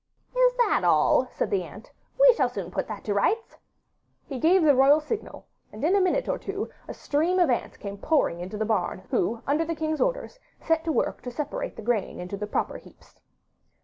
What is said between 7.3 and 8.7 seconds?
of ants came pouring into the